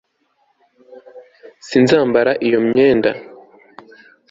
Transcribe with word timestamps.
sinzambara 1.67 2.31
iyo 2.47 2.59
myenda 2.67 3.11